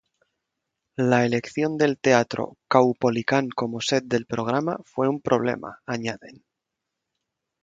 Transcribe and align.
La 0.97 1.27
elección 1.27 1.77
del 1.77 1.99
Teatro 1.99 2.57
Caupolicán 2.67 3.49
como 3.55 3.81
set 3.81 4.03
del 4.05 4.25
programa 4.25 4.79
fue 4.83 5.07
un 5.07 5.21
problema, 5.21 5.77
añaden. 5.85 6.43